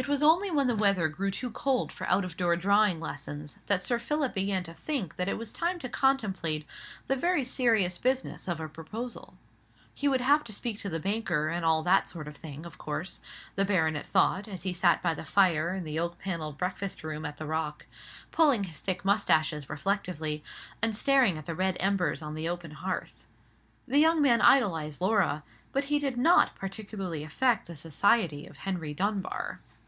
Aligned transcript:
It 0.00 0.08
was 0.08 0.22
only 0.22 0.50
when 0.50 0.66
the 0.66 0.74
weather 0.74 1.08
grew 1.08 1.30
too 1.30 1.50
cold 1.50 1.92
for 1.92 2.08
out 2.08 2.24
of 2.24 2.38
door 2.38 2.56
drawing 2.56 3.00
lessons 3.00 3.58
that 3.66 3.84
Sir 3.84 3.98
Philip 3.98 4.32
began 4.32 4.62
to 4.62 4.72
think 4.72 5.16
that 5.16 5.28
it 5.28 5.36
was 5.36 5.52
time 5.52 5.78
to 5.80 5.90
contemplate 5.90 6.64
the 7.06 7.16
very 7.16 7.44
serious 7.44 7.98
business 7.98 8.48
of 8.48 8.60
a 8.60 8.68
proposal. 8.70 9.36
He 9.92 10.08
would 10.08 10.22
have 10.22 10.42
to 10.44 10.54
speak 10.54 10.78
to 10.78 10.88
the 10.88 11.00
banker, 11.00 11.48
and 11.50 11.66
all 11.66 11.82
that 11.82 12.08
sort 12.08 12.28
of 12.28 12.36
thing, 12.38 12.64
of 12.64 12.78
course, 12.78 13.20
the 13.56 13.64
baronet 13.66 14.06
thought, 14.06 14.48
as 14.48 14.62
he 14.62 14.72
sat 14.72 15.02
by 15.02 15.12
the 15.12 15.22
fire 15.22 15.74
in 15.74 15.84
the 15.84 15.98
oak 16.00 16.18
panelled 16.18 16.56
breakfast 16.56 17.04
room 17.04 17.26
at 17.26 17.36
the 17.36 17.44
Rock, 17.44 17.84
pulling 18.32 18.64
his 18.64 18.80
thick 18.80 19.04
moustaches 19.04 19.68
reflectively, 19.68 20.42
and 20.80 20.96
staring 20.96 21.36
at 21.36 21.44
the 21.44 21.54
red 21.54 21.76
embers 21.78 22.22
on 22.22 22.32
the 22.34 22.48
open 22.48 22.70
hearth. 22.70 23.26
The 23.86 23.98
young 23.98 24.22
man 24.22 24.40
idolized 24.40 25.02
Laura; 25.02 25.42
but 25.72 25.84
he 25.84 25.98
did 25.98 26.16
not 26.16 26.54
particularly 26.54 27.22
affect 27.22 27.66
the 27.66 27.76
society 27.76 28.46
of 28.46 28.56
Henry 28.64 28.94
Dunbar. 28.94 29.60